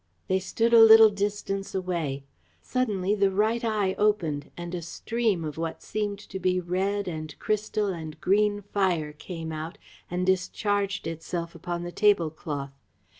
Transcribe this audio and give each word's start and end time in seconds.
They 0.27 0.39
stood 0.39 0.73
a 0.73 0.81
little 0.81 1.11
distance 1.11 1.75
away. 1.75 2.23
Suddenly 2.59 3.13
the 3.13 3.29
right 3.29 3.63
eye 3.63 3.93
opened 3.99 4.49
and 4.57 4.73
a 4.73 4.81
stream 4.81 5.43
of 5.45 5.59
what 5.59 5.83
seemed 5.83 6.17
to 6.17 6.39
be 6.39 6.59
red 6.59 7.07
and 7.07 7.37
crystal 7.37 7.89
and 7.89 8.19
green 8.19 8.63
fire 8.63 9.13
came 9.13 9.51
out 9.51 9.77
and 10.09 10.25
discharged 10.25 11.05
itself 11.05 11.53
upon 11.53 11.83
the 11.83 11.91
tablecloth. 11.91 12.71